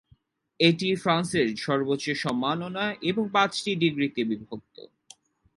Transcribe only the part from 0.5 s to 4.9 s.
এটি ফ্রান্সের সর্বোচ্চ সম্মাননা এবং পাঁচটি ডিগ্রিতে বিভক্ত।